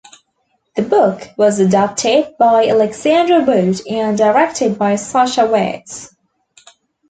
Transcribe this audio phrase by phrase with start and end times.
[0.75, 6.09] The book was adapted by Alexandra Wood and directed by Sacha Wares.